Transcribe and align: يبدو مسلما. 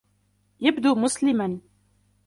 يبدو 0.59 0.95
مسلما. 0.95 1.59